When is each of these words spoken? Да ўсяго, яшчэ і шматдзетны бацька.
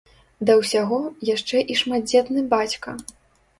Да 0.49 0.55
ўсяго, 0.61 0.99
яшчэ 1.29 1.63
і 1.75 1.77
шматдзетны 1.83 2.47
бацька. 2.57 2.99